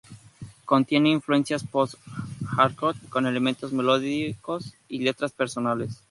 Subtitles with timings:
[0.65, 5.99] Contiene influencias post-hardcore con elementos melódicos y letras personales.